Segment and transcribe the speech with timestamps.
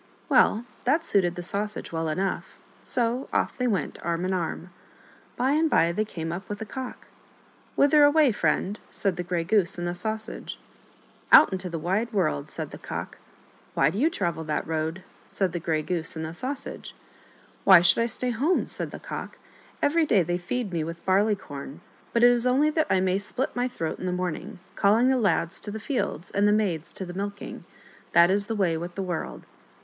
[0.29, 4.71] Well, that suited the Sausage well enough, so off they went, arm in arm.
[5.37, 7.09] By and by they came up with a cock."
[7.75, 10.57] Whither away, friend?" said the Grey Goose and the Sausage.
[10.57, 12.71] 42 HOW THREE WENT OUT INTO THE WIDE WORLD." Out into the wide world," said
[12.71, 13.17] the Cock."
[13.75, 16.95] Why do you travel that road ?'* said the Grey Goose and the Sausage."
[17.63, 19.37] Why should I stay at home?" said the Cock."
[19.83, 21.81] Every day they feed me with barley corn,
[22.11, 25.11] but it is only that I may split my throat in the morn ings, calling
[25.11, 27.65] the lads to the fields and the maids to the milking.
[28.13, 29.45] That is the way with the world."